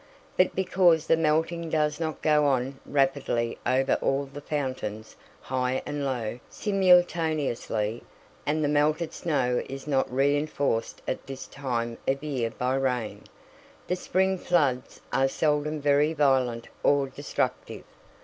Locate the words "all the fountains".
4.01-5.15